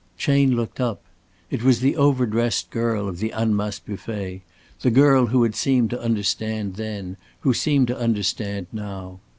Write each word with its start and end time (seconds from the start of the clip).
Chayne 0.17 0.55
looked 0.55 0.79
up. 0.81 1.03
It 1.51 1.61
was 1.61 1.79
the 1.79 1.95
overdressed 1.95 2.71
girl 2.71 3.07
of 3.07 3.19
the 3.19 3.31
Annemasse 3.31 3.77
buffet, 3.77 4.41
the 4.79 4.89
girl 4.89 5.27
who 5.27 5.43
had 5.43 5.53
seemed 5.53 5.91
to 5.91 6.01
understand 6.01 6.73
then, 6.73 7.17
who 7.41 7.53
seemed 7.53 7.85
to 7.89 7.99
understand 7.99 8.65
now. 8.71 9.19